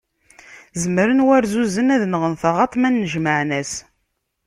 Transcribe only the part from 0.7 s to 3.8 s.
Zemren warzuzen ad nɣen taɣaṭ ma nnejmaɛen-as.